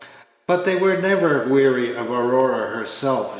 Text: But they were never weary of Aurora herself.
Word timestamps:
But 0.47 0.65
they 0.65 0.75
were 0.75 0.97
never 0.97 1.45
weary 1.47 1.95
of 1.95 2.09
Aurora 2.09 2.71
herself. 2.75 3.29